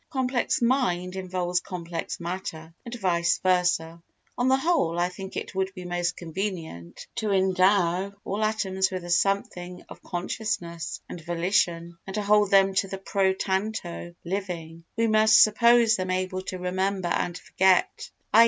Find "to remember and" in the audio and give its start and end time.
16.45-17.37